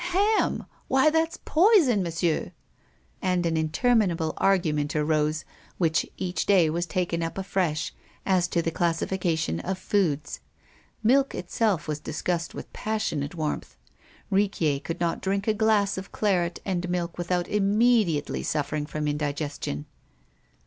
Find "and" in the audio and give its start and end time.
3.21-3.45, 16.65-16.89